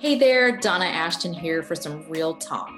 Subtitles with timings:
[0.00, 2.70] Hey there, Donna Ashton here for some real talk.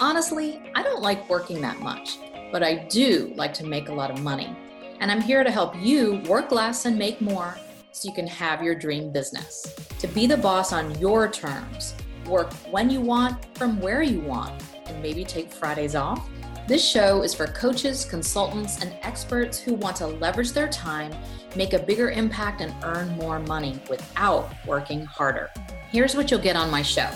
[0.00, 2.16] Honestly, I don't like working that much,
[2.50, 4.56] but I do like to make a lot of money.
[4.98, 7.58] And I'm here to help you work less and make more
[7.92, 9.76] so you can have your dream business.
[9.98, 14.62] To be the boss on your terms, work when you want, from where you want,
[14.86, 16.30] and maybe take Fridays off.
[16.66, 21.14] This show is for coaches, consultants, and experts who want to leverage their time,
[21.56, 25.50] make a bigger impact, and earn more money without working harder.
[25.92, 27.10] Here's what you'll get on my show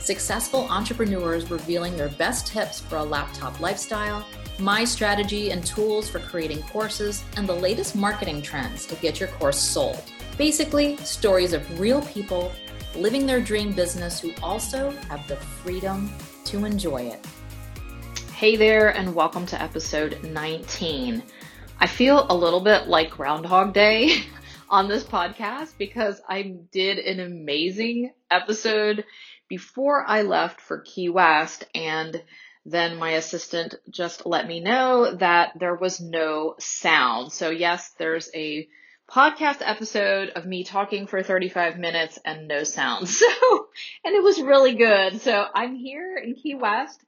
[0.00, 4.26] successful entrepreneurs revealing their best tips for a laptop lifestyle,
[4.58, 9.30] my strategy and tools for creating courses, and the latest marketing trends to get your
[9.30, 10.02] course sold.
[10.36, 12.52] Basically, stories of real people
[12.94, 16.12] living their dream business who also have the freedom
[16.44, 17.26] to enjoy it.
[18.34, 21.22] Hey there, and welcome to episode 19.
[21.80, 24.22] I feel a little bit like Groundhog Day.
[24.70, 29.04] on this podcast because I did an amazing episode
[29.48, 32.22] before I left for Key West and
[32.66, 37.32] then my assistant just let me know that there was no sound.
[37.32, 38.68] So yes, there's a
[39.10, 43.08] podcast episode of me talking for 35 minutes and no sound.
[43.18, 43.26] So,
[44.04, 45.20] and it was really good.
[45.22, 47.02] So I'm here in Key West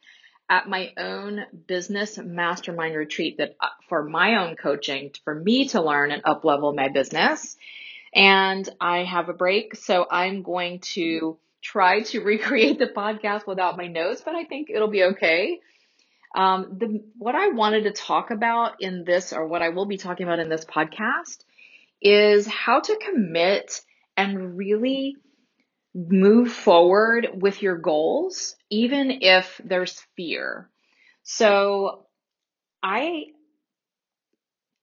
[0.50, 5.80] at my own business mastermind retreat that uh, for my own coaching, for me to
[5.80, 7.56] learn and up level my business.
[8.12, 13.76] And I have a break, so I'm going to try to recreate the podcast without
[13.76, 15.60] my notes, but I think it'll be okay.
[16.34, 19.98] Um, the, what I wanted to talk about in this, or what I will be
[19.98, 21.44] talking about in this podcast,
[22.02, 23.82] is how to commit
[24.16, 25.16] and really
[25.94, 30.68] move forward with your goals, even if there's fear.
[31.22, 32.06] So
[32.82, 33.26] I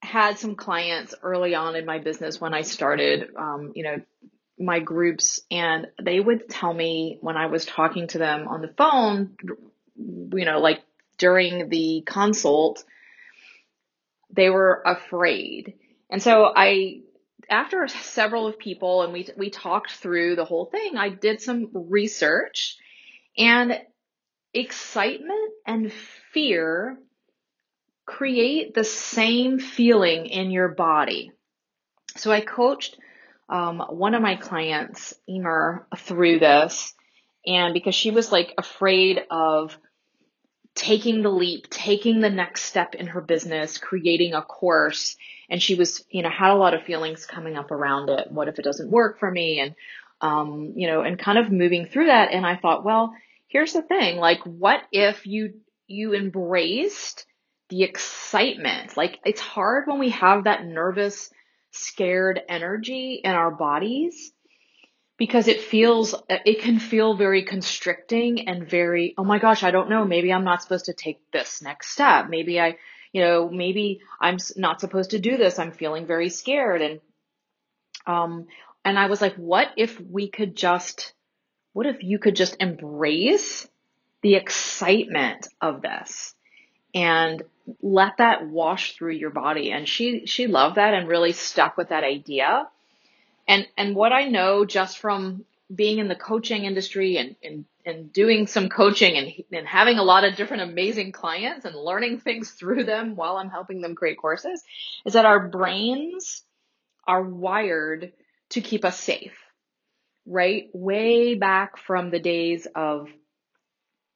[0.00, 4.00] had some clients early on in my business when I started, um, you know,
[4.58, 8.74] my groups and they would tell me when I was talking to them on the
[8.76, 9.36] phone,
[9.96, 10.82] you know, like
[11.16, 12.84] during the consult,
[14.30, 15.74] they were afraid.
[16.10, 17.02] And so I
[17.48, 21.70] after several of people and we we talked through the whole thing, I did some
[21.72, 22.76] research
[23.36, 23.80] and
[24.52, 25.92] excitement and
[26.32, 26.98] fear
[28.06, 31.30] create the same feeling in your body.
[32.16, 32.96] So I coached
[33.48, 36.94] um, one of my clients, Emer, through this,
[37.46, 39.78] and because she was like afraid of
[40.78, 45.16] taking the leap, taking the next step in her business, creating a course,
[45.50, 48.30] and she was, you know, had a lot of feelings coming up around it.
[48.30, 49.58] What if it doesn't work for me?
[49.60, 49.74] And,
[50.20, 52.32] um, you know, and kind of moving through that.
[52.32, 53.12] And I thought, well,
[53.48, 54.18] here's the thing.
[54.18, 55.54] Like, what if you,
[55.88, 57.26] you embraced
[57.70, 58.96] the excitement?
[58.96, 61.28] Like, it's hard when we have that nervous,
[61.72, 64.32] scared energy in our bodies
[65.18, 69.90] because it feels, it can feel very constricting and very, oh my gosh, I don't
[69.90, 70.04] know.
[70.04, 72.28] Maybe I'm not supposed to take this next step.
[72.28, 72.76] Maybe I,
[73.12, 75.58] you know, maybe I'm not supposed to do this.
[75.58, 76.82] I'm feeling very scared.
[76.82, 77.00] And,
[78.06, 78.46] um,
[78.84, 81.12] and I was like, what if we could just,
[81.72, 83.68] what if you could just embrace
[84.22, 86.34] the excitement of this
[86.94, 87.42] and
[87.82, 89.72] let that wash through your body?
[89.72, 92.68] And she, she loved that and really stuck with that idea.
[93.48, 95.44] And, and what I know just from
[95.74, 100.02] being in the coaching industry and, and and doing some coaching and, and having a
[100.02, 104.18] lot of different amazing clients and learning things through them while I'm helping them create
[104.18, 104.62] courses
[105.06, 106.42] is that our brains
[107.06, 108.12] are wired
[108.50, 109.32] to keep us safe,
[110.26, 110.68] right?
[110.74, 113.08] Way back from the days of,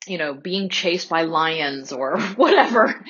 [0.06, 3.03] you know, being chased by lions or whatever.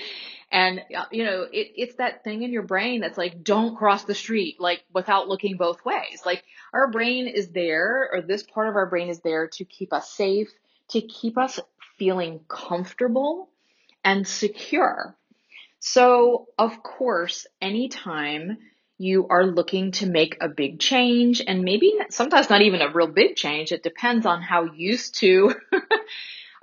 [0.52, 4.04] And, uh, you know, it, it's that thing in your brain that's like, don't cross
[4.04, 6.22] the street, like without looking both ways.
[6.26, 9.94] Like our brain is there, or this part of our brain is there to keep
[9.94, 10.50] us safe,
[10.88, 11.58] to keep us
[11.98, 13.48] feeling comfortable
[14.04, 15.16] and secure.
[15.78, 18.58] So, of course, anytime
[18.98, 23.08] you are looking to make a big change and maybe sometimes not even a real
[23.08, 25.54] big change, it depends on how used to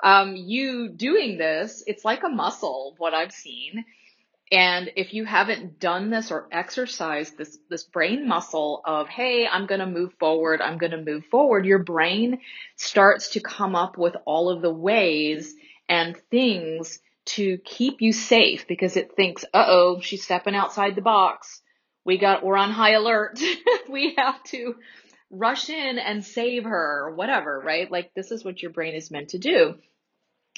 [0.04, 3.86] um, you doing this, it's like a muscle, what I've seen.
[4.52, 9.68] And if you haven't done this or exercised this, this brain muscle of, hey, I'm
[9.68, 12.40] going to move forward, I'm going to move forward, your brain
[12.76, 15.54] starts to come up with all of the ways
[15.88, 21.02] and things to keep you safe because it thinks, uh oh, she's stepping outside the
[21.02, 21.62] box.
[22.04, 23.40] We got, we're on high alert.
[23.90, 24.76] we have to
[25.32, 27.90] rush in and save her or whatever, right?
[27.92, 29.76] Like this is what your brain is meant to do.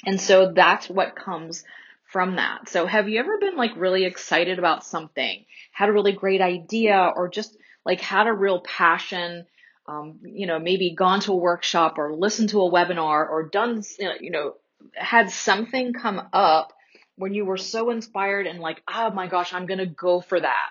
[0.04, 1.64] And so that's what comes
[2.06, 2.68] from that.
[2.68, 7.12] So have you ever been like really excited about something, had a really great idea
[7.14, 9.46] or just like had a real passion
[9.86, 13.82] um, you know, maybe gone to a workshop or listened to a webinar or done,
[14.20, 14.54] you know,
[14.94, 16.72] had something come up
[17.16, 20.38] when you were so inspired and like, oh my gosh, I'm going to go for
[20.40, 20.70] that.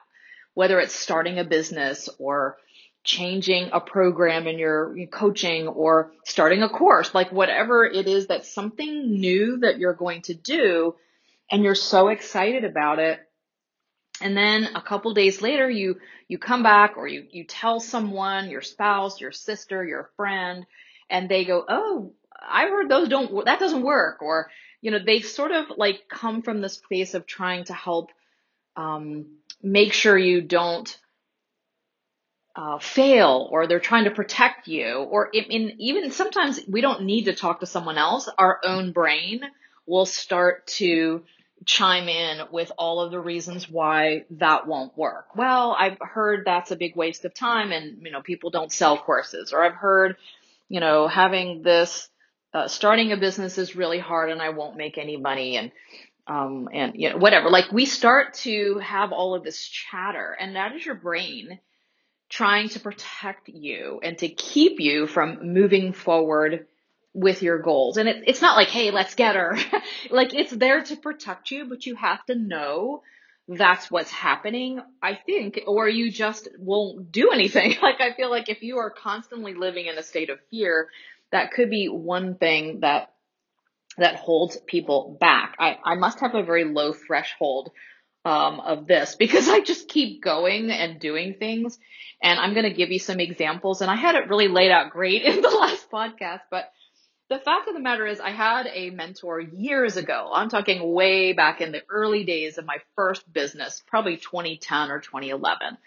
[0.53, 2.57] Whether it's starting a business or
[3.03, 8.53] changing a program in your coaching or starting a course, like whatever it is that's
[8.53, 10.95] something new that you're going to do
[11.49, 13.19] and you're so excited about it.
[14.21, 18.49] And then a couple days later, you, you come back or you, you tell someone,
[18.49, 20.65] your spouse, your sister, your friend,
[21.09, 24.21] and they go, Oh, I heard those don't, that doesn't work.
[24.21, 28.11] Or, you know, they sort of like come from this place of trying to help,
[28.75, 29.25] um,
[29.63, 30.95] make sure you don't
[32.55, 37.25] uh, fail or they're trying to protect you or in, even sometimes we don't need
[37.25, 38.29] to talk to someone else.
[38.37, 39.41] Our own brain
[39.85, 41.23] will start to
[41.65, 45.35] chime in with all of the reasons why that won't work.
[45.35, 48.97] Well i've heard that's a big waste of time and you know people don't sell
[48.97, 49.53] courses.
[49.53, 50.17] Or i've heard
[50.69, 52.09] you know having this
[52.53, 55.71] uh, starting a business is really hard and i won't make any money and
[56.27, 57.49] um, and you know whatever.
[57.49, 61.59] Like we start to have all of this chatter and that is your brain
[62.31, 66.65] trying to protect you and to keep you from moving forward
[67.13, 67.97] with your goals.
[67.97, 69.57] And it, it's not like, hey, let's get her.
[70.09, 73.03] like it's there to protect you, but you have to know
[73.49, 77.75] that's what's happening, I think, or you just won't do anything.
[77.81, 80.87] like I feel like if you are constantly living in a state of fear,
[81.33, 83.13] that could be one thing that
[83.97, 85.55] that holds people back.
[85.59, 87.71] I, I must have a very low threshold
[88.25, 91.77] um, of this because I just keep going and doing things.
[92.23, 93.81] And I'm going to give you some examples.
[93.81, 96.71] And I had it really laid out great in the last podcast, but
[97.29, 100.31] the fact of the matter is I had a mentor years ago.
[100.33, 104.99] I'm talking way back in the early days of my first business, probably 2010 or
[104.99, 105.77] 2011.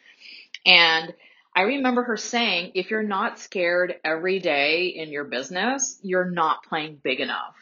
[0.65, 1.13] And
[1.55, 6.65] I remember her saying, if you're not scared every day in your business, you're not
[6.65, 7.55] playing big enough.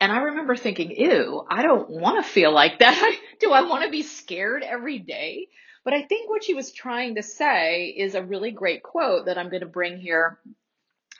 [0.00, 3.18] And I remember thinking, ew, I don't want to feel like that.
[3.40, 5.48] Do I want to be scared every day?
[5.84, 9.38] But I think what she was trying to say is a really great quote that
[9.38, 10.38] I'm going to bring here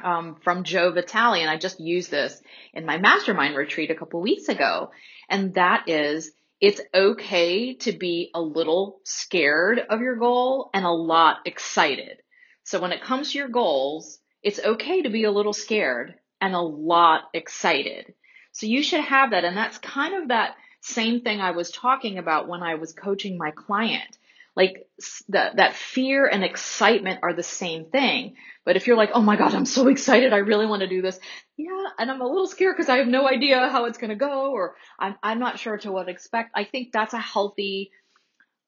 [0.02, 1.40] um, from Joe Vitale.
[1.40, 2.40] And I just used this
[2.72, 4.90] in my mastermind retreat a couple weeks ago.
[5.28, 10.90] And that is, it's okay to be a little scared of your goal and a
[10.90, 12.18] lot excited.
[12.64, 16.54] So when it comes to your goals, it's okay to be a little scared and
[16.54, 18.12] a lot excited.
[18.58, 19.44] So you should have that.
[19.44, 23.38] And that's kind of that same thing I was talking about when I was coaching
[23.38, 24.18] my client.
[24.56, 24.88] Like
[25.28, 28.34] that, that fear and excitement are the same thing.
[28.64, 30.32] But if you're like, oh my God, I'm so excited.
[30.32, 31.20] I really want to do this.
[31.56, 31.84] Yeah.
[32.00, 34.50] And I'm a little scared because I have no idea how it's going to go
[34.50, 36.50] or I'm, I'm not sure to what expect.
[36.56, 37.92] I think that's a healthy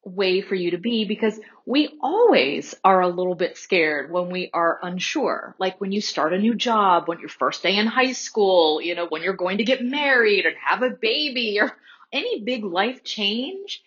[0.04, 4.50] way for you to be because we always are a little bit scared when we
[4.52, 5.54] are unsure.
[5.58, 8.94] Like when you start a new job, when your first day in high school, you
[8.94, 11.72] know, when you're going to get married and have a baby or
[12.12, 13.82] any big life change,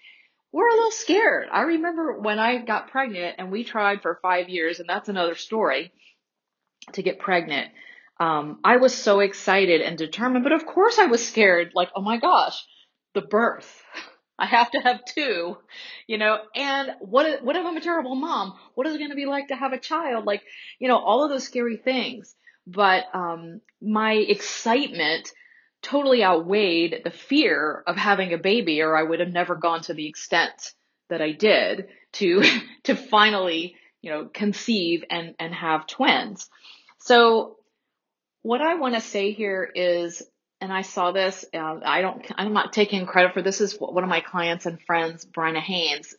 [0.51, 1.50] we're a little scared.
[1.51, 5.36] I remember when I got pregnant and we tried for five years and that's another
[5.36, 5.92] story
[6.92, 7.71] to get pregnant.
[8.19, 11.71] Um, I was so excited and determined, but of course I was scared.
[11.74, 12.63] Like, oh my gosh,
[13.16, 13.81] the birth
[14.38, 15.57] I have to have two,
[16.07, 18.53] you know, and what, what if I'm a terrible mom?
[18.74, 20.25] What is it going to be like to have a child?
[20.25, 20.41] Like,
[20.80, 22.35] you know, all of those scary things.
[22.66, 25.31] But, um, my excitement
[25.81, 29.94] totally outweighed the fear of having a baby or I would have never gone to
[29.94, 30.73] the extent
[31.09, 32.42] that I did to,
[32.83, 36.49] to finally, you know, conceive and, and have twins.
[36.99, 37.57] So
[38.42, 40.23] what I want to say here is
[40.64, 41.44] and I saw this.
[41.54, 42.26] Uh, I don't.
[42.38, 43.60] I'm not taking credit for this.
[43.60, 46.16] Is one of my clients and friends, Bryna Haynes,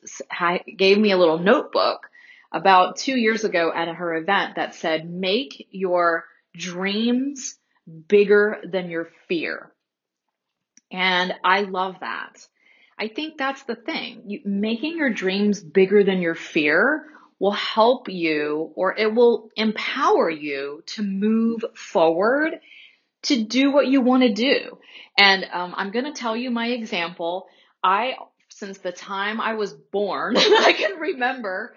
[0.76, 2.10] gave me a little notebook
[2.52, 7.56] about two years ago at her event that said, "Make your dreams
[8.06, 9.72] bigger than your fear."
[10.92, 12.46] And I love that.
[12.98, 14.24] I think that's the thing.
[14.26, 17.06] You, making your dreams bigger than your fear
[17.38, 22.60] will help you or it will empower you to move forward
[23.24, 24.78] to do what you want to do.
[25.16, 27.46] And um, I'm going to tell you my example.
[27.82, 28.14] I,
[28.48, 31.74] since the time I was born, I can remember,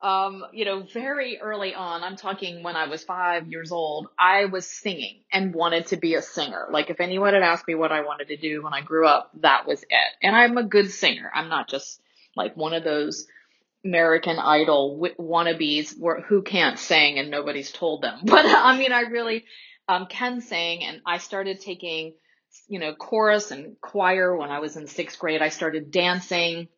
[0.00, 4.44] um, you know, very early on, I'm talking when I was five years old, I
[4.44, 6.68] was singing and wanted to be a singer.
[6.70, 9.32] Like if anyone had asked me what I wanted to do when I grew up,
[9.40, 10.12] that was it.
[10.22, 11.30] And I'm a good singer.
[11.34, 12.00] I'm not just
[12.36, 13.26] like one of those
[13.84, 15.94] American Idol wannabes
[16.26, 18.20] who can't sing and nobody's told them.
[18.24, 19.44] But I mean, I really,
[19.88, 22.14] um, Ken sang and I started taking,
[22.68, 25.42] you know, chorus and choir when I was in sixth grade.
[25.42, 26.68] I started dancing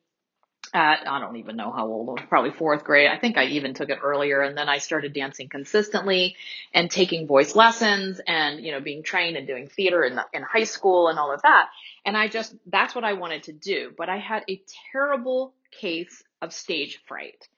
[0.72, 3.08] at I don't even know how old, probably fourth grade.
[3.10, 6.36] I think I even took it earlier and then I started dancing consistently
[6.72, 10.42] and taking voice lessons and, you know, being trained and doing theater in, the, in
[10.42, 11.70] high school and all of that.
[12.04, 13.92] And I just, that's what I wanted to do.
[13.96, 14.62] But I had a
[14.92, 17.48] terrible case of stage fright.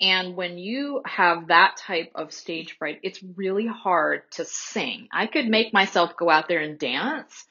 [0.00, 5.08] And when you have that type of stage fright, it's really hard to sing.
[5.12, 7.44] I could make myself go out there and dance.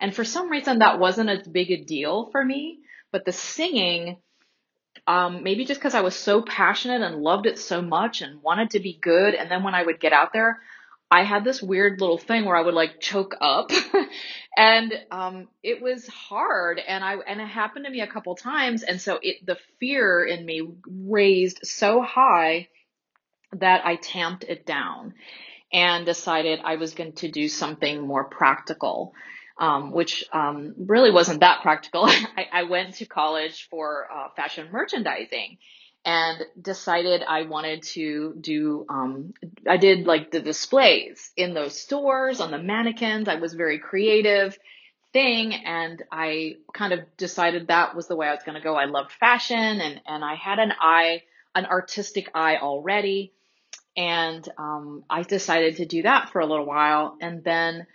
[0.00, 2.78] And for some reason that wasn't as big a deal for me,
[3.12, 4.16] but the singing,
[5.06, 8.70] um, maybe just because I was so passionate and loved it so much and wanted
[8.70, 9.34] to be good.
[9.34, 10.60] And then when I would get out there,
[11.10, 13.70] I had this weird little thing where I would like choke up
[14.56, 18.82] and, um, it was hard and I, and it happened to me a couple times.
[18.82, 22.68] And so it, the fear in me raised so high
[23.52, 25.14] that I tamped it down
[25.72, 29.14] and decided I was going to do something more practical
[29.58, 32.04] um, which um, really wasn't that practical.
[32.06, 35.58] I, I, went to college for uh, fashion merchandising
[36.04, 39.34] and decided I wanted to do, um,
[39.68, 43.28] I did like the displays in those stores on the mannequins.
[43.28, 44.58] I was very creative
[45.12, 48.74] thing and I kind of decided that was the way I was going to go.
[48.74, 51.22] I loved fashion and, and I had an eye,
[51.54, 53.32] an artistic eye already.
[53.96, 57.16] And, um, I decided to do that for a little while.
[57.20, 57.86] And then,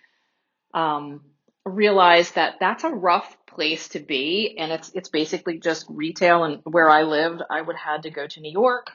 [0.74, 1.22] um,
[1.66, 6.60] realized that that's a rough place to be and it's it's basically just retail and
[6.64, 8.92] where I lived I would had to go to New York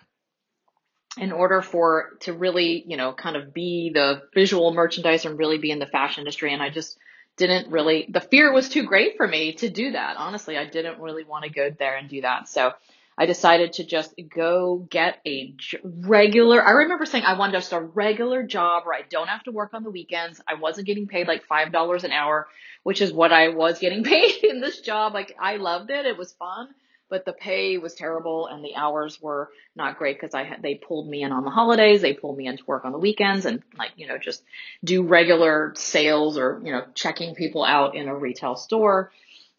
[1.16, 5.58] in order for to really you know kind of be the visual merchandiser and really
[5.58, 6.98] be in the fashion industry and I just
[7.36, 10.16] didn't really the fear was too great for me to do that.
[10.18, 12.48] Honestly I didn't really want to go there and do that.
[12.48, 12.72] So
[13.18, 17.80] I decided to just go get a regular, I remember saying I wanted just a
[17.80, 20.40] regular job where I don't have to work on the weekends.
[20.46, 22.46] I wasn't getting paid like $5 an hour,
[22.84, 25.14] which is what I was getting paid in this job.
[25.14, 26.06] Like I loved it.
[26.06, 26.68] It was fun,
[27.10, 30.76] but the pay was terrible and the hours were not great because I had, they
[30.76, 32.00] pulled me in on the holidays.
[32.00, 34.44] They pulled me in to work on the weekends and like, you know, just
[34.84, 39.10] do regular sales or, you know, checking people out in a retail store.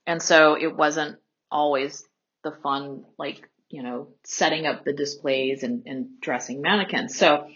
[0.07, 1.17] And so it wasn't
[1.51, 2.05] always
[2.43, 7.17] the fun, like, you know, setting up the displays and, and dressing mannequins.
[7.17, 7.47] So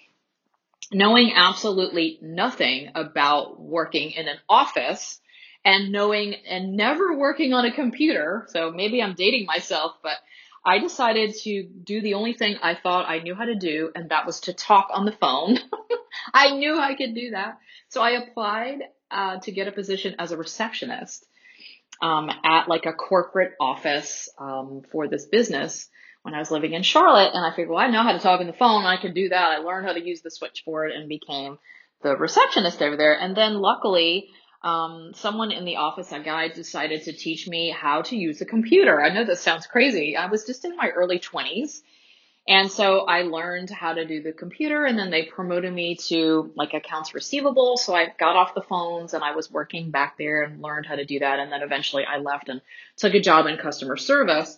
[0.92, 5.20] knowing absolutely nothing about working in an office
[5.66, 8.48] and knowing and never working on a computer.
[8.50, 10.18] So maybe I'm dating myself, but
[10.66, 14.10] I decided to do the only thing I thought I knew how to do, and
[14.10, 15.58] that was to talk on the phone.
[16.34, 17.58] I knew I could do that.
[17.90, 18.80] So I applied
[19.12, 21.26] uh, to get a position as a receptionist
[22.02, 25.90] um, at like a corporate office um, for this business
[26.24, 27.32] when I was living in Charlotte.
[27.34, 28.86] And I figured, well, I know how to talk on the phone.
[28.86, 29.52] I can do that.
[29.52, 31.60] I learned how to use the switchboard and became
[32.02, 33.18] the receptionist over there.
[33.20, 34.30] And then luckily,
[34.64, 38.46] um, someone in the office, a guy decided to teach me how to use a
[38.46, 39.02] computer.
[39.02, 40.16] I know this sounds crazy.
[40.16, 41.82] I was just in my early 20s
[42.48, 46.52] and so I learned how to do the computer and then they promoted me to
[46.56, 47.78] like accounts receivable.
[47.78, 50.96] So I got off the phones and I was working back there and learned how
[50.96, 51.40] to do that.
[51.40, 52.62] And then eventually I left and
[52.98, 54.58] took a job in customer service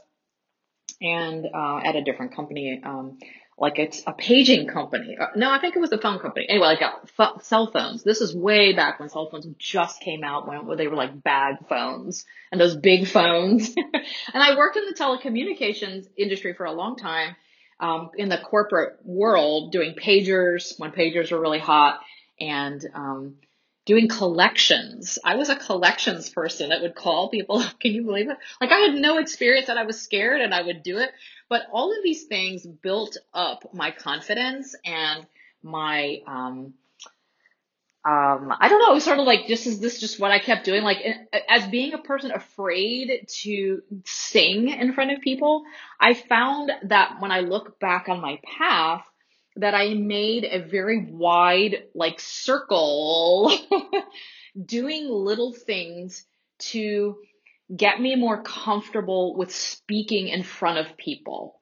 [1.00, 2.82] and, uh, at a different company.
[2.84, 3.20] Um,
[3.58, 5.16] like it's a paging company.
[5.18, 6.48] Uh, no, I think it was a phone company.
[6.50, 8.04] Anyway, I got f- cell phones.
[8.04, 11.58] This is way back when cell phones just came out when they were like bag
[11.70, 13.74] phones and those big phones.
[14.34, 17.36] and I worked in the telecommunications industry for a long time
[17.80, 22.00] um, in the corporate world doing pagers when pagers were really hot
[22.40, 23.36] and um,
[23.86, 25.20] doing collections.
[25.24, 27.64] I was a collections person that would call people.
[27.80, 28.38] Can you believe it?
[28.60, 31.12] Like I had no experience and I was scared and I would do it.
[31.50, 35.26] But all of these things built up my confidence and
[35.62, 36.74] my um,
[38.06, 40.38] um, I don't know, it was sort of like, this is this just what I
[40.38, 40.84] kept doing?
[40.84, 41.04] Like,
[41.50, 45.64] as being a person afraid to sing in front of people,
[46.00, 49.04] I found that when I look back on my path,
[49.56, 53.52] that I made a very wide, like, circle
[54.66, 56.28] doing little things
[56.60, 57.18] to
[57.76, 61.60] get me more comfortable with speaking in front of people.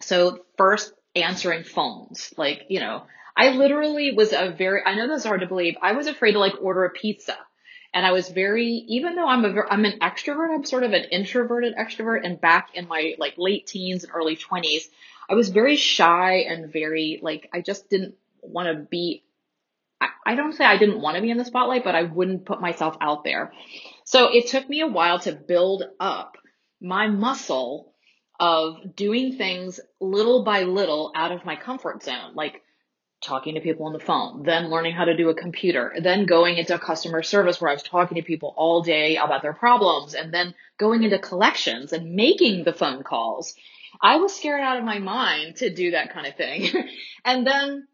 [0.00, 3.02] So first answering phones, like, you know,
[3.36, 5.74] I literally was a very, I know that's hard to believe.
[5.82, 7.36] I was afraid to like order a pizza.
[7.92, 11.04] And I was very, even though I'm a, I'm an extrovert, I'm sort of an
[11.10, 12.20] introverted extrovert.
[12.24, 14.88] And back in my like late teens and early twenties,
[15.30, 19.22] I was very shy and very like, I just didn't want to be,
[20.00, 22.44] I, I don't say I didn't want to be in the spotlight, but I wouldn't
[22.44, 23.52] put myself out there.
[24.04, 26.36] So it took me a while to build up
[26.80, 27.92] my muscle
[28.38, 32.34] of doing things little by little out of my comfort zone.
[32.34, 32.62] Like
[33.22, 36.56] talking to people on the phone, then learning how to do a computer, then going
[36.56, 40.32] into customer service where I was talking to people all day about their problems, and
[40.32, 43.54] then going into collections and making the phone calls.
[44.00, 46.68] I was scared out of my mind to do that kind of thing.
[47.24, 47.88] and then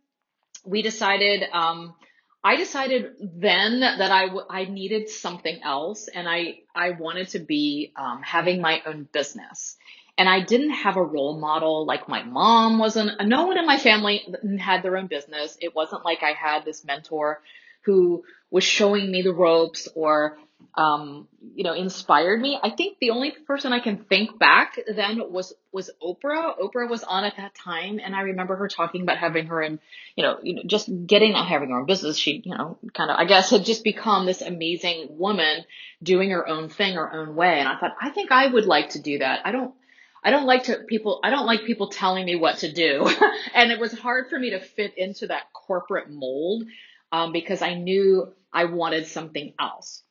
[0.65, 1.95] we decided, um,
[2.43, 7.39] I decided then that I, w- I needed something else and I, I wanted to
[7.39, 9.77] be, um, having my own business.
[10.19, 13.79] And I didn't have a role model like my mom wasn't, no one in my
[13.79, 14.23] family
[14.59, 15.57] had their own business.
[15.61, 17.41] It wasn't like I had this mentor
[17.83, 20.37] who was showing me the ropes or
[20.75, 22.59] um, you know, inspired me.
[22.63, 26.59] I think the only person I can think back then was was Oprah.
[26.59, 29.81] Oprah was on at that time, and I remember her talking about having her own,
[30.17, 32.17] you know, you know, just getting on having her own business.
[32.17, 35.65] She, you know, kind of, I guess, had just become this amazing woman
[36.03, 37.59] doing her own thing, her own way.
[37.59, 39.41] And I thought, I think I would like to do that.
[39.45, 39.75] I don't.
[40.23, 43.09] I don't like to people, I don't like people telling me what to do.
[43.55, 46.65] and it was hard for me to fit into that corporate mold,
[47.11, 50.03] um, because I knew I wanted something else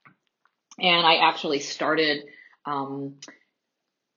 [0.79, 2.23] and I actually started
[2.65, 3.15] um,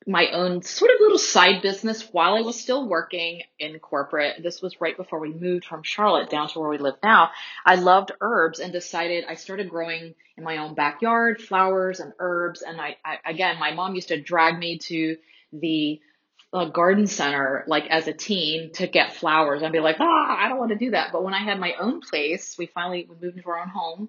[0.07, 4.43] my own sort of little side business while I was still working in corporate.
[4.43, 7.31] This was right before we moved from Charlotte down to where we live now.
[7.65, 12.63] I loved herbs and decided I started growing in my own backyard flowers and herbs.
[12.63, 15.17] And I, I again, my mom used to drag me to
[15.61, 16.01] the
[16.53, 19.63] uh, garden center like as a teen to get flowers.
[19.63, 21.11] I'd be like, ah, I don't want to do that.
[21.13, 24.09] But when I had my own place, we finally we moved into our own home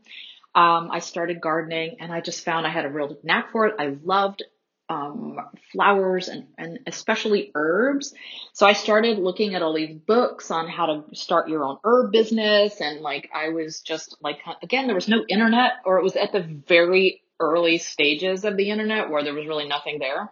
[0.55, 3.75] um, I started gardening and I just found I had a real knack for it.
[3.77, 4.41] I loved
[4.87, 5.37] um,
[5.73, 8.13] flowers and, and especially herbs.
[8.53, 12.13] So I started looking at all these books on how to start your own herb
[12.13, 12.79] business.
[12.79, 16.31] And like, I was just like, again, there was no internet or it was at
[16.31, 20.31] the very early stages of the internet where there was really nothing there.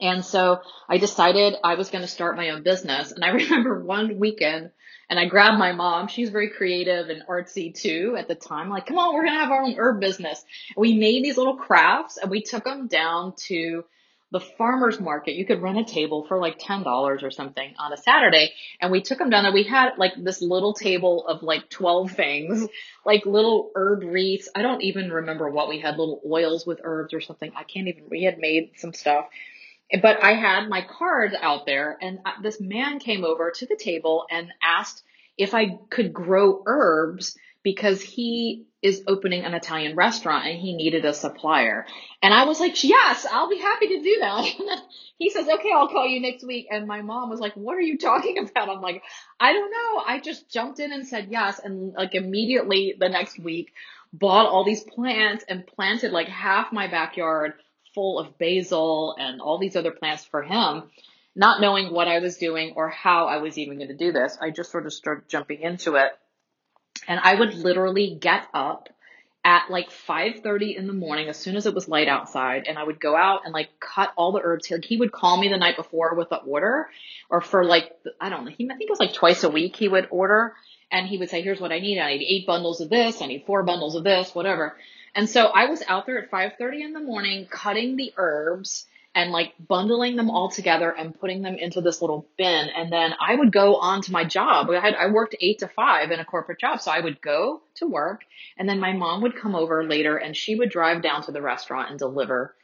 [0.00, 3.12] And so I decided I was going to start my own business.
[3.12, 4.70] And I remember one weekend
[5.08, 6.08] and I grabbed my mom.
[6.08, 8.70] She's very creative and artsy too at the time.
[8.70, 10.44] Like, come on, we're going to have our own herb business.
[10.74, 13.84] And we made these little crafts and we took them down to
[14.32, 15.36] the farmer's market.
[15.36, 18.52] You could rent a table for like $10 or something on a Saturday.
[18.80, 19.52] And we took them down there.
[19.52, 22.66] We had like this little table of like 12 things,
[23.06, 24.48] like little herb wreaths.
[24.52, 27.52] I don't even remember what we had, little oils with herbs or something.
[27.54, 29.26] I can't even, we had made some stuff
[30.00, 33.76] but I had my cards out there and uh, this man came over to the
[33.76, 35.02] table and asked
[35.36, 41.06] if I could grow herbs because he is opening an Italian restaurant and he needed
[41.06, 41.86] a supplier.
[42.22, 44.44] And I was like, yes, I'll be happy to do that.
[45.18, 46.66] he says, okay, I'll call you next week.
[46.70, 48.68] And my mom was like, what are you talking about?
[48.68, 49.02] I'm like,
[49.40, 50.02] I don't know.
[50.06, 51.58] I just jumped in and said yes.
[51.58, 53.72] And like immediately the next week
[54.12, 57.54] bought all these plants and planted like half my backyard
[57.94, 60.84] full of basil and all these other plants for him,
[61.34, 64.36] not knowing what I was doing or how I was even going to do this.
[64.40, 66.12] I just sort of started jumping into it.
[67.08, 68.88] And I would literally get up
[69.44, 72.82] at like 5:30 in the morning as soon as it was light outside and I
[72.82, 74.80] would go out and like cut all the herbs here.
[74.82, 76.88] He would call me the night before with the order
[77.28, 79.76] or for like I don't know, he I think it was like twice a week
[79.76, 80.54] he would order
[80.90, 81.98] and he would say here's what I need.
[81.98, 84.76] I need 8 bundles of this, I need 4 bundles of this, whatever.
[85.14, 89.30] And so I was out there at 5:30 in the morning cutting the herbs and
[89.30, 92.68] like bundling them all together and putting them into this little bin.
[92.68, 94.68] And then I would go on to my job.
[94.70, 96.80] I had, I worked eight to five in a corporate job.
[96.80, 98.22] So I would go to work
[98.56, 101.42] and then my mom would come over later and she would drive down to the
[101.42, 102.56] restaurant and deliver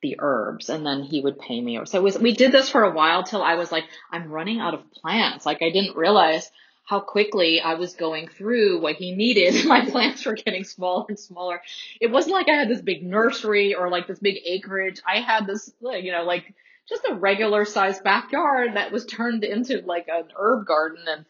[0.00, 1.78] the herbs and then he would pay me.
[1.84, 4.74] So was, we did this for a while till I was like, I'm running out
[4.74, 5.44] of plants.
[5.44, 6.50] Like I didn't realize
[6.88, 9.62] how quickly I was going through what he needed.
[9.66, 11.60] My plants were getting smaller and smaller.
[12.00, 15.02] It wasn't like I had this big nursery or like this big acreage.
[15.06, 16.54] I had this, you know, like
[16.88, 21.04] just a regular sized backyard that was turned into like an herb garden.
[21.06, 21.26] And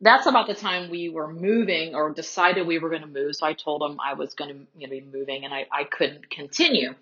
[0.00, 3.34] that's about the time we were moving or decided we were going to move.
[3.34, 5.82] So I told him I was going to you know, be moving and I, I
[5.82, 6.94] couldn't continue.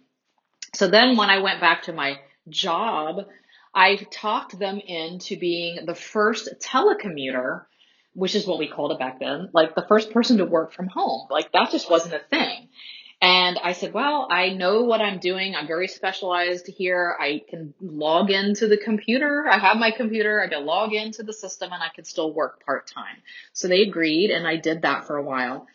[0.72, 2.18] So then when I went back to my
[2.48, 3.26] job,
[3.74, 7.66] I talked them into being the first telecommuter
[8.14, 10.86] which is what we called it back then, like the first person to work from
[10.86, 11.26] home.
[11.30, 12.68] Like that just wasn't a thing.
[13.20, 15.54] And I said, well, I know what I'm doing.
[15.54, 17.16] I'm very specialized here.
[17.18, 19.46] I can log into the computer.
[19.50, 20.42] I have my computer.
[20.42, 23.16] I can log into the system and I can still work part time.
[23.52, 25.66] So they agreed and I did that for a while.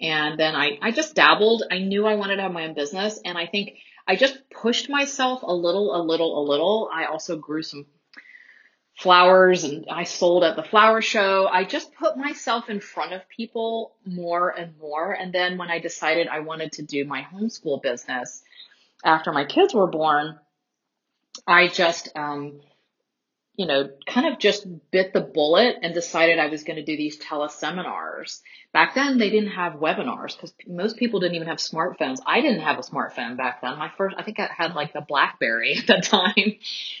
[0.00, 1.62] And then I, I just dabbled.
[1.70, 4.88] I knew I wanted to have my own business and I think I just pushed
[4.88, 6.88] myself a little, a little, a little.
[6.90, 7.84] I also grew some
[8.98, 11.46] flowers and I sold at the flower show.
[11.46, 15.12] I just put myself in front of people more and more.
[15.12, 18.42] And then when I decided I wanted to do my homeschool business
[19.04, 20.38] after my kids were born,
[21.46, 22.60] I just, um,
[23.58, 26.96] you know, kind of just bit the bullet and decided I was going to do
[26.96, 28.40] these teleseminars.
[28.72, 32.20] Back then they didn't have webinars because most people didn't even have smartphones.
[32.24, 33.76] I didn't have a smartphone back then.
[33.76, 36.54] My first, I think I had like the Blackberry at the time.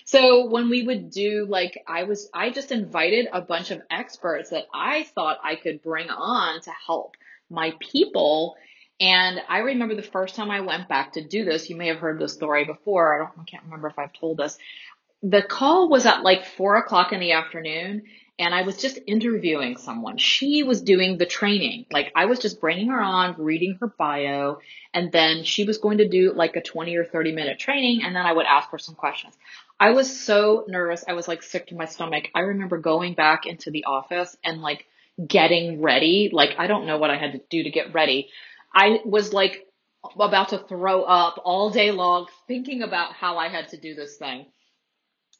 [0.04, 4.50] So when we would do like, I was, I just invited a bunch of experts
[4.50, 7.14] that I thought I could bring on to help
[7.48, 8.56] my people.
[8.98, 11.98] And I remember the first time I went back to do this, you may have
[11.98, 13.14] heard this story before.
[13.14, 14.58] I don't, I can't remember if I've told this
[15.22, 18.04] the call was at like four o'clock in the afternoon
[18.38, 20.16] and I was just interviewing someone.
[20.16, 21.86] She was doing the training.
[21.90, 24.58] Like I was just bringing her on, reading her bio,
[24.94, 28.14] and then she was going to do like a 20 or 30 minute training and
[28.14, 29.36] then I would ask her some questions.
[29.80, 31.04] I was so nervous.
[31.06, 32.28] I was like sick to my stomach.
[32.34, 34.86] I remember going back into the office and like
[35.26, 36.30] getting ready.
[36.32, 38.28] Like I don't know what I had to do to get ready.
[38.72, 39.66] I was like
[40.18, 44.16] about to throw up all day long thinking about how I had to do this
[44.16, 44.46] thing.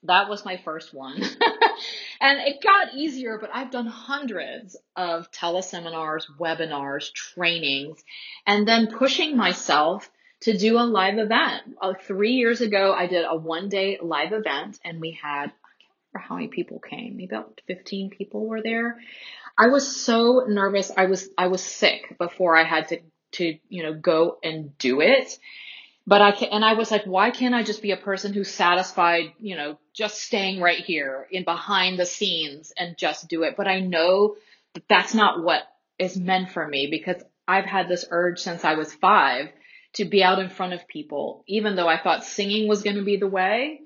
[0.05, 1.17] That was my first one.
[2.21, 8.03] and it got easier, but I've done hundreds of teleseminars, webinars, trainings,
[8.47, 10.09] and then pushing myself
[10.43, 11.63] to do a live event.
[11.81, 15.51] Uh, three years ago, I did a one day live event and we had,
[16.15, 18.99] I how many people came, maybe about 15 people were there.
[19.59, 20.93] I was so nervous.
[20.97, 23.01] I was, I was sick before I had to,
[23.33, 25.37] to, you know, go and do it.
[26.09, 28.51] But I can, and I was like, why can't I just be a person who's
[28.51, 33.57] satisfied, you know, just staying right here in behind the scenes and just do it.
[33.59, 34.37] But I know
[34.73, 35.65] that that's not what
[35.99, 39.51] is meant for me because I've had this urge since I was five
[39.95, 43.05] to be out in front of people, even though I thought singing was going to
[43.05, 43.83] be the way.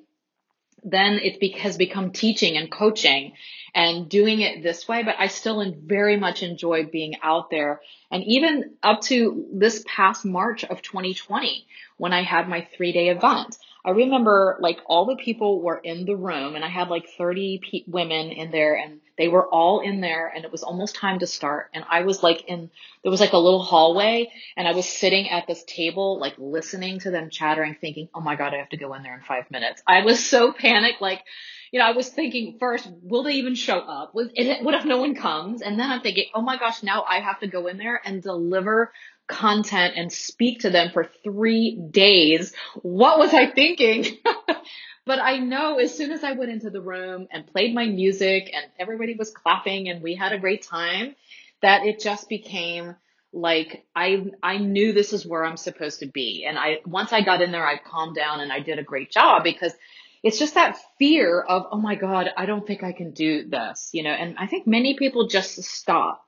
[0.84, 3.32] Then it has become teaching and coaching
[3.74, 7.80] and doing it this way, but I still very much enjoy being out there.
[8.10, 11.66] And even up to this past March of 2020,
[11.96, 13.56] when I had my three day event.
[13.84, 17.60] I remember like all the people were in the room and I had like 30
[17.62, 21.18] pe- women in there and they were all in there and it was almost time
[21.18, 21.70] to start.
[21.74, 22.70] And I was like in,
[23.02, 27.00] there was like a little hallway and I was sitting at this table, like listening
[27.00, 29.50] to them chattering, thinking, Oh my God, I have to go in there in five
[29.50, 29.82] minutes.
[29.86, 31.02] I was so panicked.
[31.02, 31.24] Like,
[31.72, 34.10] you know, I was thinking first, will they even show up?
[34.12, 35.60] What if no one comes?
[35.62, 38.22] And then I'm thinking, oh my gosh, now I have to go in there and
[38.22, 38.92] deliver
[39.26, 42.52] content and speak to them for three days.
[42.82, 44.18] What was I thinking?
[45.06, 48.50] but I know as soon as I went into the room and played my music
[48.54, 51.14] and everybody was clapping and we had a great time,
[51.62, 52.96] that it just became
[53.32, 56.44] like I I knew this is where I'm supposed to be.
[56.46, 59.10] And I once I got in there, I calmed down and I did a great
[59.10, 59.72] job because
[60.22, 63.90] it's just that fear of, oh my God, I don't think I can do this,
[63.92, 66.24] you know, and I think many people just stop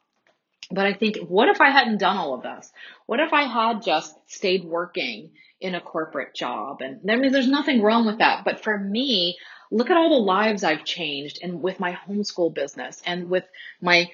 [0.71, 2.73] but I think, what if I hadn't done all of this?
[3.07, 6.81] What if I had just stayed working in a corporate job?
[6.81, 8.45] And I mean, there's nothing wrong with that.
[8.45, 9.37] But for me,
[9.71, 13.45] look at all the lives I've changed and with my homeschool business and with
[13.81, 14.11] my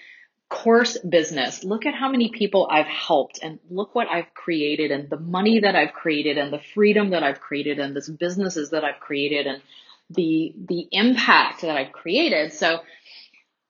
[0.48, 1.62] course business.
[1.62, 5.60] Look at how many people I've helped and look what I've created and the money
[5.60, 9.46] that I've created and the freedom that I've created and this businesses that I've created
[9.46, 9.62] and
[10.10, 12.52] the, the impact that I've created.
[12.52, 12.80] So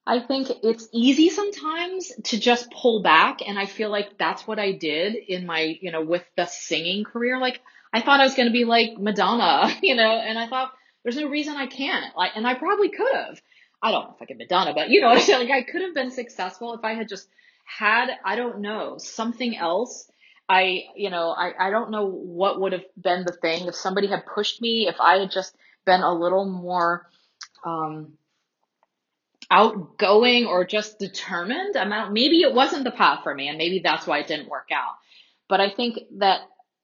[0.06, 3.40] I think it's easy sometimes to just pull back.
[3.46, 7.04] And I feel like that's what I did in my, you know, with the singing
[7.04, 7.38] career.
[7.38, 7.60] Like
[7.92, 11.16] I thought I was going to be like Madonna, you know, and I thought there's
[11.16, 12.16] no reason I can't.
[12.16, 13.40] Like, and I probably could have.
[13.82, 15.12] I don't know if I could Madonna, but you know?
[15.28, 17.28] Like I could have been successful if I had just
[17.64, 20.10] had, I don't know, something else.
[20.48, 24.08] I, you know, I, I don't know what would have been the thing if somebody
[24.08, 25.54] had pushed me, if I had just
[25.86, 27.08] been a little more,
[27.64, 28.14] um,
[29.50, 31.76] outgoing or just determined.
[31.76, 34.68] I'm maybe it wasn't the path for me and maybe that's why it didn't work
[34.72, 34.94] out.
[35.48, 36.42] But I think that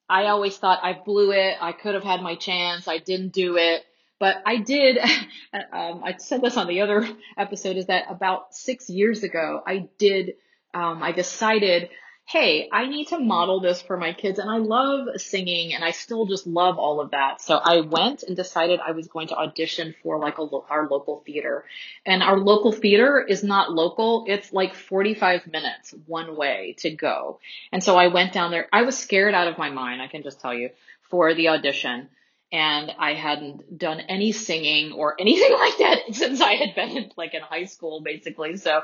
[0.08, 1.56] I always thought I blew it.
[1.60, 2.88] I could have had my chance.
[2.88, 3.84] I didn't do it.
[4.18, 4.98] But I did,
[5.72, 9.88] um, I said this on the other episode is that about six years ago, I
[9.98, 10.34] did,
[10.74, 11.90] um, I decided
[12.28, 14.40] hey, I need to model this for my kids.
[14.40, 17.40] And I love singing and I still just love all of that.
[17.40, 21.22] So I went and decided I was going to audition for like a our local
[21.24, 21.64] theater.
[22.04, 24.24] And our local theater is not local.
[24.26, 27.38] It's like 45 minutes one way to go.
[27.70, 28.66] And so I went down there.
[28.72, 30.02] I was scared out of my mind.
[30.02, 30.70] I can just tell you
[31.08, 32.08] for the audition.
[32.50, 37.12] And I hadn't done any singing or anything like that since I had been in,
[37.16, 38.56] like in high school, basically.
[38.56, 38.82] So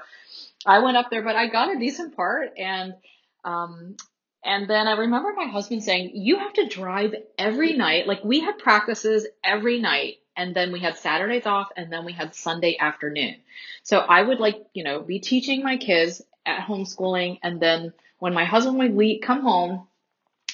[0.65, 2.95] I went up there, but I got a decent part and
[3.45, 3.97] um,
[4.45, 8.07] and then I remember my husband saying, you have to drive every night.
[8.07, 12.13] Like we had practices every night and then we had Saturdays off and then we
[12.13, 13.37] had Sunday afternoon.
[13.85, 17.39] So I would like, you know, be teaching my kids at homeschooling.
[17.43, 19.87] And then when my husband would leave, come home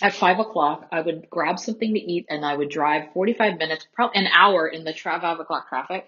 [0.03, 3.87] at five o'clock, I would grab something to eat and I would drive 45 minutes,
[3.95, 6.07] probably an hour in the tra- five o'clock traffic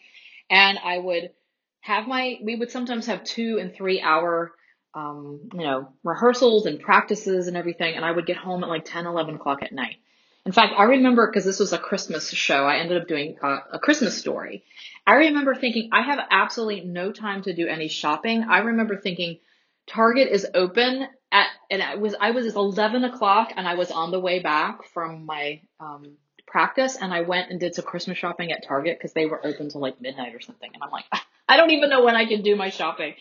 [0.51, 1.31] And I would
[1.81, 4.53] have my, we would sometimes have two and three hour,
[4.94, 7.94] um, you know, rehearsals and practices and everything.
[7.94, 9.96] And I would get home at like 10, 11 o'clock at night.
[10.46, 13.59] In fact, I remember because this was a Christmas show, I ended up doing a,
[13.72, 14.64] a Christmas story.
[15.07, 18.44] I remember thinking, I have absolutely no time to do any shopping.
[18.44, 19.38] I remember thinking,
[19.87, 23.90] Target is open at, and I was, I was at 11 o'clock and I was
[23.90, 26.16] on the way back from my, um,
[26.50, 29.70] practice and I went and did some Christmas shopping at Target because they were open
[29.70, 30.70] till like midnight or something.
[30.72, 31.05] And I'm like,
[31.48, 33.14] I don't even know when I can do my shopping.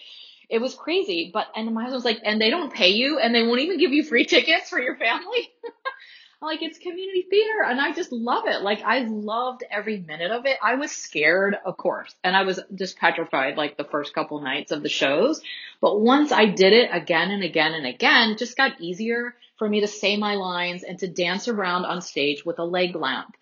[0.50, 3.34] It was crazy, but, and my husband was like, and they don't pay you and
[3.34, 5.52] they won't even give you free tickets for your family.
[6.42, 8.62] like it's community theater and I just love it.
[8.62, 10.58] Like I loved every minute of it.
[10.64, 14.72] I was scared, of course, and I was just petrified like the first couple nights
[14.72, 15.42] of the shows.
[15.82, 19.82] But once I did it again and again and again, just got easier for me
[19.82, 23.36] to say my lines and to dance around on stage with a leg lamp.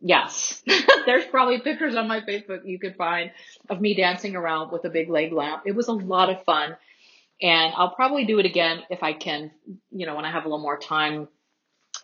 [0.00, 0.62] Yes,
[1.06, 3.30] there's probably pictures on my Facebook you could find
[3.70, 5.62] of me dancing around with a big leg lamp.
[5.66, 6.76] It was a lot of fun.
[7.40, 9.50] And I'll probably do it again if I can,
[9.90, 11.28] you know, when I have a little more time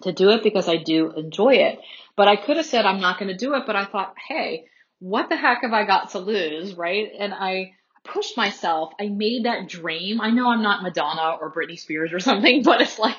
[0.03, 1.79] to do it because I do enjoy it.
[2.17, 4.67] But I could have said I'm not going to do it, but I thought, hey,
[4.99, 7.11] what the heck have I got to lose, right?
[7.19, 7.73] And I
[8.05, 8.93] pushed myself.
[9.01, 10.21] I made that dream.
[10.21, 13.17] I know I'm not Madonna or Britney Spears or something, but it's like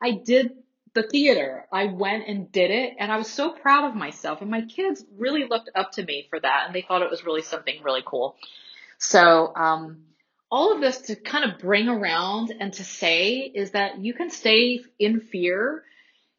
[0.00, 0.52] I did
[0.96, 1.66] the theater.
[1.72, 5.04] I went and did it and I was so proud of myself and my kids
[5.16, 8.02] really looked up to me for that and they thought it was really something really
[8.04, 8.34] cool.
[8.98, 9.98] So, um,
[10.50, 14.30] all of this to kind of bring around and to say is that you can
[14.30, 15.84] stay in fear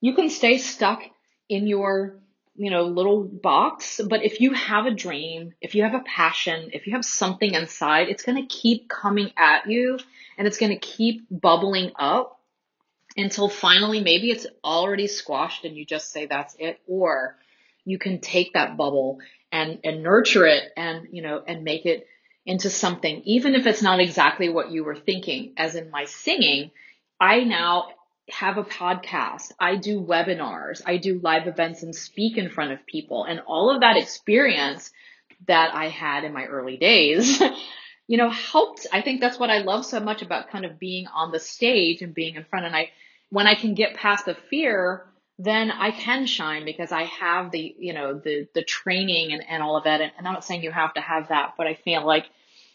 [0.02, 1.04] you can stay stuck
[1.50, 2.18] in your,
[2.56, 6.70] you know, little box, but if you have a dream, if you have a passion,
[6.74, 10.00] if you have something inside, it's going to keep coming at you
[10.38, 12.37] and it's going to keep bubbling up
[13.18, 17.36] until finally maybe it's already squashed and you just say that's it or
[17.86, 19.20] you can take that bubble
[19.52, 22.08] and and nurture it and you know and make it
[22.46, 26.72] into something even if it's not exactly what you were thinking as in my singing
[27.20, 27.88] i now
[28.30, 29.52] have a podcast.
[29.60, 30.82] I do webinars.
[30.86, 33.24] I do live events and speak in front of people.
[33.24, 34.92] And all of that experience
[35.48, 37.42] that I had in my early days,
[38.08, 38.86] you know, helped.
[38.92, 42.02] I think that's what I love so much about kind of being on the stage
[42.02, 42.66] and being in front.
[42.66, 42.90] And I,
[43.30, 45.06] when I can get past the fear,
[45.40, 49.62] then I can shine because I have the, you know, the, the training and, and
[49.62, 50.02] all of that.
[50.02, 52.26] And I'm not saying you have to have that, but I feel like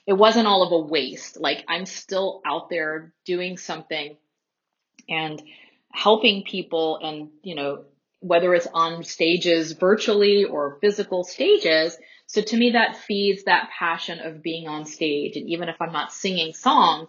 [0.07, 1.41] it wasn't all of a waste.
[1.41, 4.17] Like I'm still out there doing something
[5.09, 5.43] and
[5.93, 7.85] helping people and, you know,
[8.21, 11.97] whether it's on stages virtually or physical stages.
[12.27, 15.37] So to me, that feeds that passion of being on stage.
[15.37, 17.09] And even if I'm not singing songs,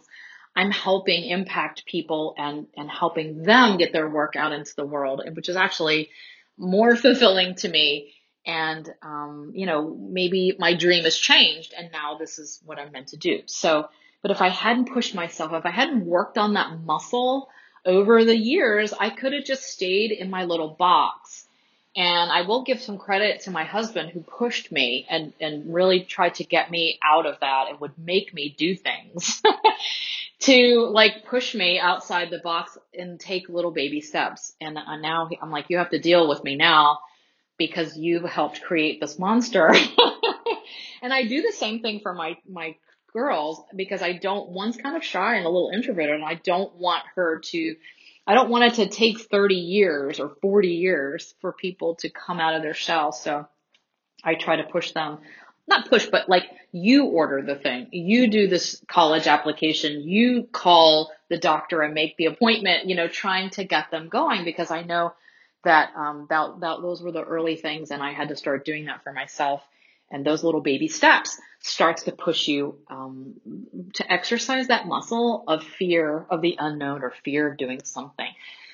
[0.55, 5.21] I'm helping impact people and, and helping them get their work out into the world,
[5.33, 6.09] which is actually
[6.57, 8.13] more fulfilling to me.
[8.45, 12.91] And, um, you know, maybe my dream has changed and now this is what I'm
[12.91, 13.41] meant to do.
[13.45, 13.87] So,
[14.21, 17.49] but if I hadn't pushed myself, if I hadn't worked on that muscle
[17.85, 21.42] over the years, I could have just stayed in my little box.
[21.95, 26.01] And I will give some credit to my husband who pushed me and, and really
[26.01, 29.43] tried to get me out of that and would make me do things
[30.39, 34.53] to like push me outside the box and take little baby steps.
[34.59, 36.99] And uh, now I'm like, you have to deal with me now
[37.57, 39.67] because you've helped create this monster.
[41.03, 42.75] and I do the same thing for my, my
[43.13, 46.75] girls because I don't, one's kind of shy and a little introverted and I don't
[46.75, 47.75] want her to,
[48.25, 52.39] I don't want it to take 30 years or 40 years for people to come
[52.39, 53.11] out of their shell.
[53.11, 53.47] So
[54.23, 55.19] I try to push them,
[55.67, 57.89] not push, but like you order the thing.
[57.91, 60.07] You do this college application.
[60.07, 64.45] You call the doctor and make the appointment, you know, trying to get them going
[64.45, 65.13] because I know
[65.65, 68.85] that, um, that, that those were the early things and I had to start doing
[68.85, 69.61] that for myself
[70.13, 73.33] and those little baby steps starts to push you um,
[73.95, 78.29] to exercise that muscle of fear of the unknown or fear of doing something.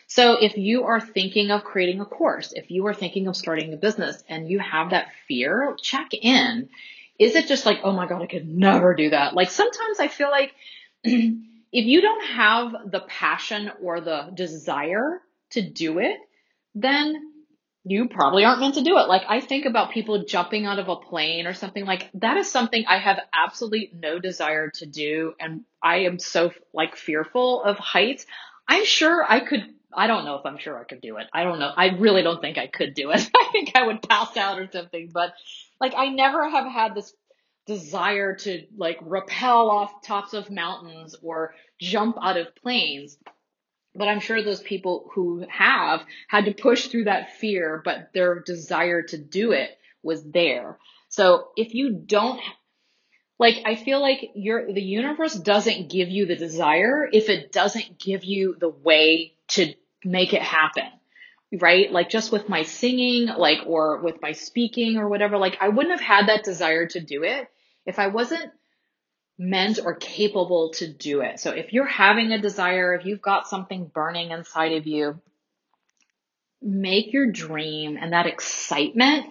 [0.08, 3.74] So if you are thinking of creating a course, if you are thinking of starting
[3.74, 6.70] a business and you have that fear, check in.
[7.20, 9.36] Is it just like, oh my God, I could never do that?
[9.36, 10.54] Like sometimes I feel like
[11.04, 15.22] if you don't have the passion or the desire
[15.52, 16.18] to do it,
[16.74, 17.29] then
[17.86, 19.08] you probably aren't meant to do it.
[19.08, 22.52] Like I think about people jumping out of a plane or something like that is
[22.52, 25.34] something I have absolutely no desire to do.
[25.40, 28.26] And I am so like fearful of heights.
[28.68, 29.64] I'm sure I could,
[29.94, 31.28] I don't know if I'm sure I could do it.
[31.34, 31.72] I don't know.
[31.76, 33.30] I really don't think I could do it.
[33.36, 35.34] I think I would pass out or something, but
[35.80, 37.14] like I never have had this
[37.66, 43.18] desire to like rappel off tops of mountains or jump out of planes.
[43.96, 48.40] But I'm sure those people who have had to push through that fear, but their
[48.40, 49.72] desire to do it
[50.04, 50.78] was there.
[51.10, 52.40] So if you don't
[53.40, 57.98] like I feel like your the universe doesn't give you the desire if it doesn't
[57.98, 59.74] give you the way to
[60.04, 60.88] make it happen.
[61.52, 61.92] Right?
[61.92, 66.00] Like just with my singing, like or with my speaking or whatever, like I wouldn't
[66.00, 67.48] have had that desire to do it
[67.88, 68.52] if I wasn't
[69.40, 71.40] meant or capable to do it.
[71.40, 75.20] So if you're having a desire, if you've got something burning inside of you,
[76.62, 79.28] make your dream and that excitement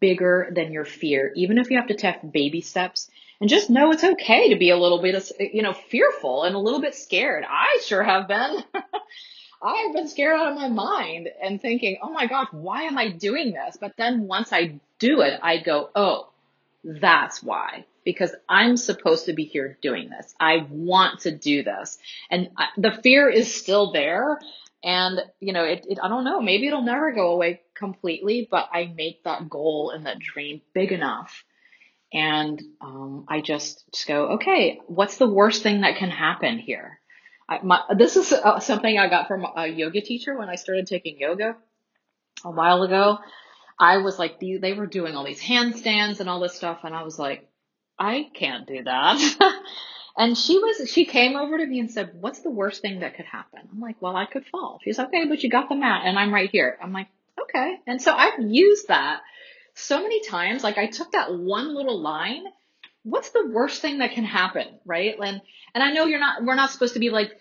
[0.00, 3.92] bigger than your fear, even if you have to take baby steps and just know
[3.92, 7.44] it's okay to be a little bit, you know, fearful and a little bit scared.
[7.46, 8.64] I sure have been.
[9.62, 13.10] I've been scared out of my mind and thinking, oh my gosh, why am I
[13.10, 13.76] doing this?
[13.78, 16.30] But then once I do it, I go, oh,
[16.84, 17.84] that's why.
[18.06, 20.34] Because I'm supposed to be here doing this.
[20.40, 21.98] I want to do this.
[22.30, 24.38] And I, the fear is still there.
[24.82, 28.68] And, you know, it, it, I don't know, maybe it'll never go away completely, but
[28.72, 31.44] I make that goal and that dream big enough.
[32.12, 37.00] And, um, I just, just go, okay, what's the worst thing that can happen here?
[37.48, 40.86] I, my, this is uh, something I got from a yoga teacher when I started
[40.86, 41.56] taking yoga
[42.44, 43.18] a while ago.
[43.78, 46.80] I was like, they were doing all these handstands and all this stuff.
[46.84, 47.48] And I was like,
[47.98, 49.62] I can't do that.
[50.16, 53.16] And she was, she came over to me and said, what's the worst thing that
[53.16, 53.60] could happen?
[53.70, 54.80] I'm like, well, I could fall.
[54.82, 56.78] She's okay, but you got the mat and I'm right here.
[56.82, 57.76] I'm like, okay.
[57.86, 59.20] And so I've used that
[59.74, 60.64] so many times.
[60.64, 62.44] Like I took that one little line.
[63.02, 64.66] What's the worst thing that can happen?
[64.86, 65.14] Right.
[65.22, 65.42] And,
[65.74, 67.32] and I know you're not, we're not supposed to be like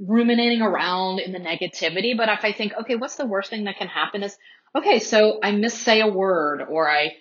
[0.00, 3.78] ruminating around in the negativity, but if I think, okay, what's the worst thing that
[3.78, 4.36] can happen is,
[4.74, 7.14] okay, so I missay a word or I,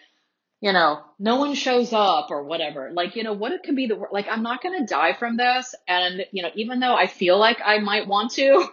[0.63, 2.89] you know, no one shows up or whatever.
[2.93, 5.36] Like, you know, what it could be the, like, I'm not going to die from
[5.36, 5.76] this.
[5.89, 8.65] And, you know, even though I feel like I might want to,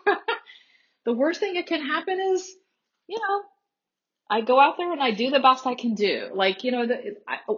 [1.05, 2.49] the worst thing that can happen is,
[3.09, 3.43] you know,
[4.31, 6.29] I go out there and I do the best I can do.
[6.33, 7.17] Like, you know, the,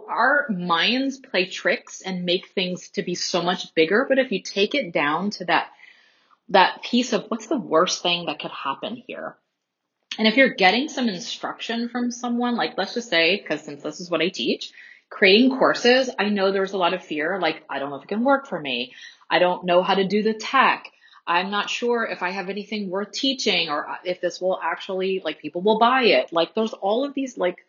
[0.09, 4.07] our minds play tricks and make things to be so much bigger.
[4.09, 5.67] But if you take it down to that,
[6.49, 9.37] that piece of what's the worst thing that could happen here?
[10.17, 13.99] And if you're getting some instruction from someone, like let's just say, because since this
[13.99, 14.71] is what I teach,
[15.09, 18.09] creating courses, I know there's a lot of fear, like I don't know if it
[18.09, 18.93] can work for me.
[19.29, 20.91] I don't know how to do the tech.
[21.25, 25.21] I'm not sure if I have anything worth teaching or uh, if this will actually,
[25.23, 26.33] like people will buy it.
[26.33, 27.65] Like there's all of these like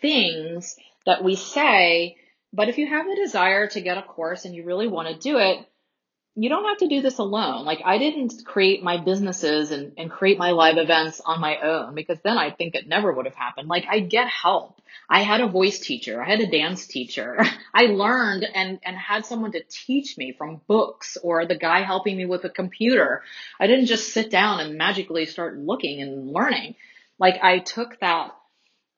[0.00, 2.16] things that we say,
[2.52, 5.18] but if you have the desire to get a course and you really want to
[5.18, 5.66] do it,
[6.34, 7.66] you don't have to do this alone.
[7.66, 11.94] Like I didn't create my businesses and, and create my live events on my own
[11.94, 13.68] because then I think it never would have happened.
[13.68, 14.80] Like I get help.
[15.10, 16.22] I had a voice teacher.
[16.22, 17.44] I had a dance teacher.
[17.74, 22.16] I learned and, and had someone to teach me from books or the guy helping
[22.16, 23.22] me with a computer.
[23.60, 26.76] I didn't just sit down and magically start looking and learning.
[27.18, 28.34] Like I took that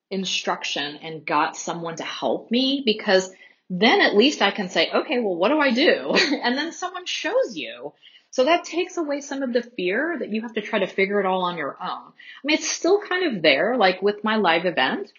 [0.08, 3.28] instruction and got someone to help me because
[3.70, 6.14] then at least I can say, okay, well, what do I do?
[6.42, 7.92] and then someone shows you.
[8.30, 11.20] So that takes away some of the fear that you have to try to figure
[11.20, 12.08] it all on your own.
[12.08, 15.12] I mean, it's still kind of there, like with my live event.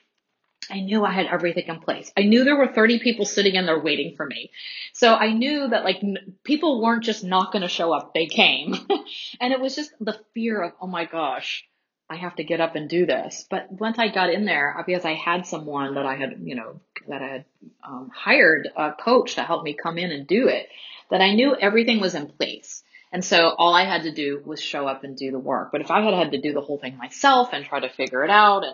[0.69, 2.11] I knew I had everything in place.
[2.17, 4.51] I knew there were 30 people sitting in there waiting for me.
[4.93, 8.13] So I knew that like n- people weren't just not going to show up.
[8.13, 8.73] They came.
[9.39, 11.65] and it was just the fear of, oh my gosh,
[12.09, 13.45] I have to get up and do this.
[13.49, 16.79] But once I got in there, because I had someone that I had, you know,
[17.07, 17.45] that I had
[17.83, 20.69] um, hired a coach to help me come in and do it,
[21.09, 22.83] that I knew everything was in place.
[23.11, 25.71] And so all I had to do was show up and do the work.
[25.71, 28.23] But if I had had to do the whole thing myself and try to figure
[28.23, 28.65] it out,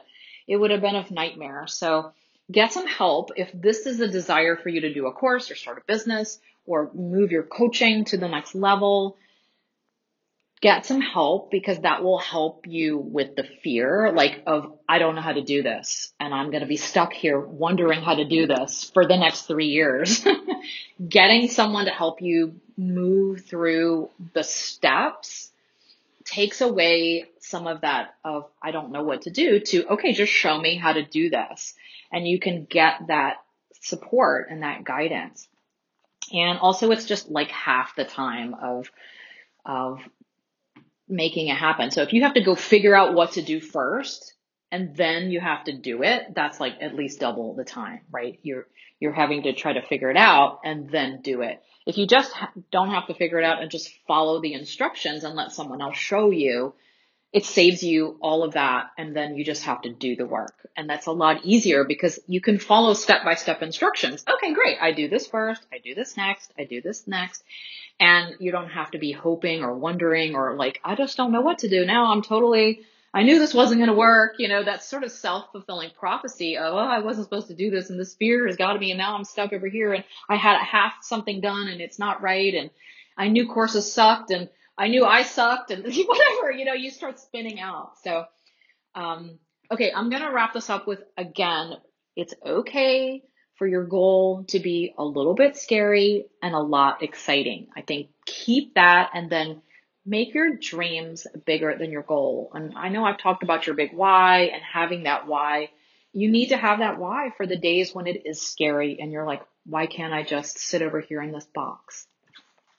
[0.48, 1.65] it would have been a nightmare.
[1.67, 2.12] So
[2.52, 5.56] get some help if this is a desire for you to do a course or
[5.56, 9.17] start a business or move your coaching to the next level
[10.62, 15.15] get some help because that will help you with the fear, like of, I don't
[15.15, 18.26] know how to do this and I'm going to be stuck here wondering how to
[18.26, 20.24] do this for the next three years.
[21.10, 25.52] Getting someone to help you move through the steps
[26.26, 30.32] takes away some of that of, I don't know what to do to, okay, just
[30.32, 31.74] show me how to do this.
[32.12, 33.38] And you can get that
[33.82, 35.47] support and that guidance.
[36.32, 38.91] And also it's just like half the time of,
[39.65, 40.02] of
[41.12, 41.91] making it happen.
[41.91, 44.34] So if you have to go figure out what to do first
[44.71, 48.40] and then you have to do it, that's like at least double the time, right?
[48.42, 48.67] You're,
[49.00, 51.62] you're having to try to figure it out and then do it.
[51.85, 52.31] If you just
[52.71, 55.98] don't have to figure it out and just follow the instructions and let someone else
[55.98, 56.73] show you,
[57.34, 60.54] it saves you all of that and then you just have to do the work.
[60.75, 64.25] And that's a lot easier because you can follow step by step instructions.
[64.29, 64.77] Okay, great.
[64.82, 65.65] I do this first.
[65.71, 66.52] I do this next.
[66.58, 67.44] I do this next.
[68.00, 71.42] And you don't have to be hoping or wondering or like, I just don't know
[71.42, 72.12] what to do now.
[72.12, 72.82] I'm totally,
[73.13, 74.34] I knew this wasn't going to work.
[74.38, 77.90] You know, that sort of self-fulfilling prophecy of, oh, I wasn't supposed to do this
[77.90, 80.36] and this fear has got to be, and now I'm stuck over here and I
[80.36, 82.54] had half something done and it's not right.
[82.56, 82.71] And
[83.17, 87.19] I knew courses sucked and I knew I sucked and whatever, you know, you start
[87.19, 87.94] spinning out.
[88.04, 88.26] So,
[88.96, 89.40] um,
[89.72, 91.78] okay, I'm going to wrap this up with again,
[92.15, 93.24] it's okay
[93.56, 97.67] for your goal to be a little bit scary and a lot exciting.
[97.76, 99.62] I think keep that and then
[100.06, 102.52] make your dreams bigger than your goal.
[102.54, 105.69] And I know I've talked about your big why and having that why.
[106.12, 109.28] You need to have that why for the days when it is scary and you're
[109.28, 112.08] like, why can't I just sit over here in this box?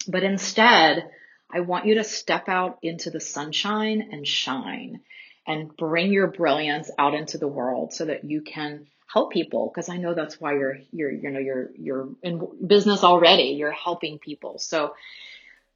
[0.09, 1.09] But instead,
[1.53, 5.01] I want you to step out into the sunshine and shine
[5.47, 9.89] and bring your brilliance out into the world so that you can help people because
[9.89, 13.55] I know that's why you're you're you know you're you're in business already.
[13.59, 14.59] You're helping people.
[14.59, 14.95] So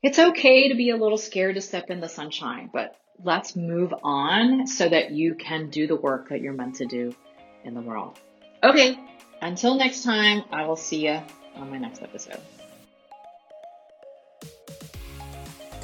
[0.02, 3.92] it's okay to be a little scared to step in the sunshine, but let's move
[4.02, 7.14] on so that you can do the work that you're meant to do
[7.64, 8.18] in the world.
[8.62, 8.98] Okay,
[9.40, 11.20] until next time, I will see you
[11.56, 12.40] on my next episode.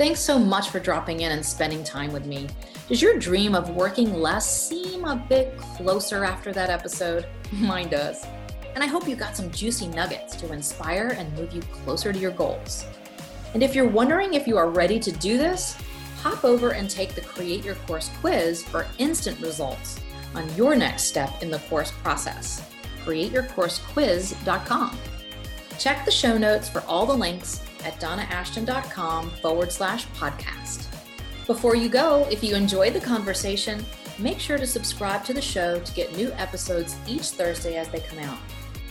[0.03, 2.49] Thanks so much for dropping in and spending time with me.
[2.89, 7.29] Does your dream of working less seem a bit closer after that episode?
[7.53, 8.27] Mine does.
[8.75, 12.19] And I hope you got some juicy nuggets to inspire and move you closer to
[12.19, 12.85] your goals.
[13.55, 15.77] And if you're wondering if you are ready to do this,
[16.21, 20.01] hop over and take the Create Your Course quiz for instant results
[20.35, 22.69] on your next step in the course process.
[23.05, 24.99] CreateYourCourseQuiz.com.
[25.79, 30.87] Check the show notes for all the links at donnaashton.com forward slash podcast.
[31.47, 33.85] Before you go, if you enjoyed the conversation,
[34.19, 38.01] make sure to subscribe to the show to get new episodes each Thursday as they
[38.01, 38.39] come out.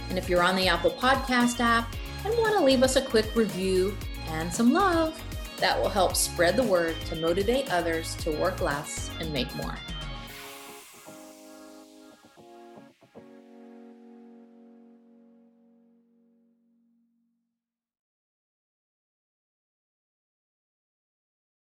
[0.09, 3.35] And if you're on the Apple Podcast app and want to leave us a quick
[3.35, 5.21] review and some love,
[5.57, 9.77] that will help spread the word to motivate others to work less and make more.